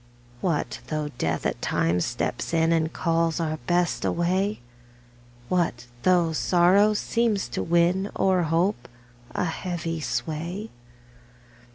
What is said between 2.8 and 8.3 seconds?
calls our Best away? What though sorrow seems to win,